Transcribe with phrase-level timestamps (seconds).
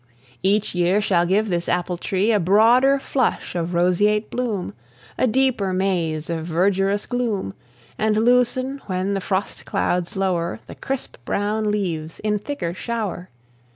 [0.41, 4.73] Each year shall give this apple tree A broader flush of roseate bloom,
[5.15, 7.53] A deeper maze of verdurous gloom,
[7.99, 13.29] And loosen, when the frost clouds lower, The crisp brown leaves in thicker shower.